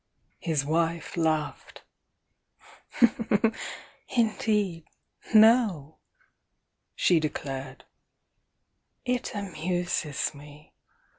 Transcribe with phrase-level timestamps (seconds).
[0.39, 1.83] His wife laughed.
[4.09, 4.87] "Indeed,
[5.31, 5.99] no!"
[6.95, 7.85] she declared.
[9.05, 10.73] "It amuses me!